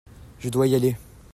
[0.39, 0.95] Je dois y aller.